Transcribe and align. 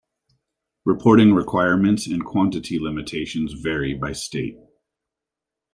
Reporting 0.83 1.35
requirements 1.35 2.07
and 2.07 2.25
quantity 2.25 2.79
limitations 2.79 3.53
vary 3.53 3.93
by 3.93 4.13
state. 4.13 4.57